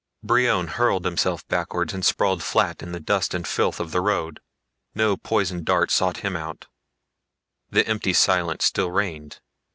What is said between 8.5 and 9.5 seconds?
still reigned.